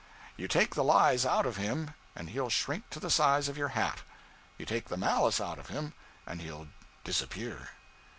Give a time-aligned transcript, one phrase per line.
[0.35, 3.67] You take the lies out of him, and he'll shrink to the size of your
[3.67, 4.01] hat;
[4.57, 5.93] you take the malice out of him,
[6.25, 6.69] and he'll
[7.03, 7.69] disappear.